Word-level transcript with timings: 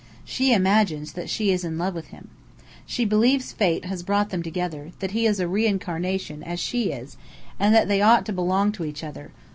She 0.25 0.51
imagines 0.51 1.11
that 1.13 1.29
she 1.29 1.51
is 1.51 1.63
in 1.63 1.77
love 1.77 1.93
with 1.93 2.07
him. 2.07 2.29
She 2.87 3.05
believes 3.05 3.51
Fate 3.53 3.85
has 3.85 4.01
brought 4.01 4.31
them 4.31 4.41
together 4.41 4.93
that 4.97 5.11
he 5.11 5.27
is 5.27 5.39
a 5.39 5.47
"reincarnation," 5.47 6.41
as 6.41 6.59
she 6.59 6.91
is, 6.91 7.17
and 7.59 7.71
that 7.75 7.87
they 7.87 8.01
ought 8.01 8.25
to 8.25 8.33
belong 8.33 8.71
to 8.71 8.85
each 8.85 9.03
other. 9.03 9.29